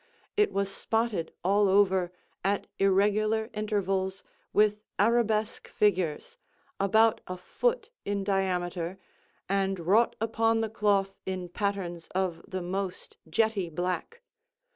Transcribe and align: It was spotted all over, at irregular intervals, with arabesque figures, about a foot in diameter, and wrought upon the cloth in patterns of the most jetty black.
It 0.35 0.51
was 0.51 0.73
spotted 0.73 1.31
all 1.43 1.69
over, 1.69 2.11
at 2.43 2.65
irregular 2.79 3.51
intervals, 3.53 4.23
with 4.51 4.79
arabesque 4.97 5.67
figures, 5.67 6.37
about 6.79 7.21
a 7.27 7.37
foot 7.37 7.91
in 8.03 8.23
diameter, 8.23 8.97
and 9.47 9.79
wrought 9.79 10.15
upon 10.19 10.61
the 10.61 10.69
cloth 10.71 11.19
in 11.27 11.49
patterns 11.49 12.07
of 12.15 12.43
the 12.47 12.63
most 12.63 13.17
jetty 13.29 13.69
black. 13.69 14.23